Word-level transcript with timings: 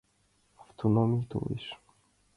Автономий 0.63 1.25
толеш! 1.31 1.65